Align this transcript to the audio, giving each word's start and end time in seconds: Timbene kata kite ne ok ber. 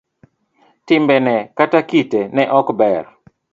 Timbene 0.87 1.35
kata 1.57 1.79
kite 1.89 2.21
ne 2.35 2.43
ok 2.59 2.67
ber. 2.79 3.03